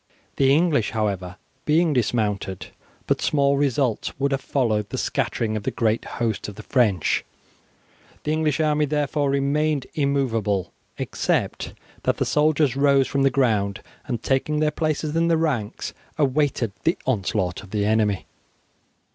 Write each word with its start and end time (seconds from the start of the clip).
The 0.37 0.51
English, 0.51 0.89
however, 0.97 1.35
being 1.63 1.93
dismounted, 1.93 2.69
but 3.05 3.21
small 3.21 3.55
results 3.55 4.19
would 4.19 4.31
have 4.31 4.41
followed 4.41 4.89
the 4.89 4.97
scattering 4.97 5.55
of 5.55 5.61
the 5.61 5.69
great 5.69 6.05
host 6.17 6.47
of 6.47 6.55
the 6.55 6.63
French. 6.63 7.23
The 8.23 8.31
English 8.31 8.59
army 8.59 8.85
therefore 8.85 9.29
remained 9.29 9.85
immovable, 9.93 10.71
except 10.97 11.73
that 12.01 12.17
the 12.17 12.25
soldiers 12.25 12.75
rose 12.75 13.07
from 13.07 13.21
the 13.21 13.29
ground, 13.29 13.83
and 14.07 14.23
taking 14.23 14.59
their 14.59 14.71
places 14.71 15.15
in 15.15 15.27
the 15.27 15.37
ranks, 15.37 15.93
awaited 16.17 16.71
the 16.83 16.97
onslaught 17.05 17.61
of 17.61 17.69
the 17.69 17.85
enemy. 17.85 18.25